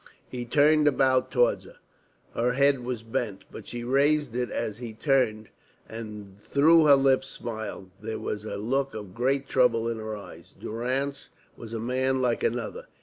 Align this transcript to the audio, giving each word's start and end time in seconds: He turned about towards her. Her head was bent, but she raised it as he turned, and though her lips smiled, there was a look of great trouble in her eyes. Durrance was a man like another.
He 0.27 0.45
turned 0.45 0.87
about 0.87 1.29
towards 1.29 1.65
her. 1.65 1.75
Her 2.33 2.53
head 2.53 2.79
was 2.79 3.03
bent, 3.03 3.45
but 3.51 3.67
she 3.67 3.83
raised 3.83 4.35
it 4.35 4.49
as 4.49 4.79
he 4.79 4.93
turned, 4.95 5.49
and 5.87 6.37
though 6.53 6.87
her 6.87 6.95
lips 6.95 7.27
smiled, 7.27 7.91
there 8.01 8.17
was 8.17 8.43
a 8.43 8.57
look 8.57 8.95
of 8.95 9.13
great 9.13 9.47
trouble 9.47 9.87
in 9.87 9.97
her 9.99 10.17
eyes. 10.17 10.55
Durrance 10.59 11.29
was 11.55 11.71
a 11.71 11.79
man 11.79 12.19
like 12.19 12.43
another. 12.43 12.87